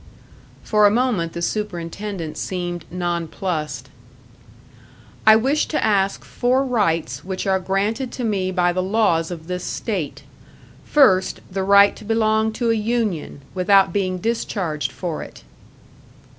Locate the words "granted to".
7.59-8.23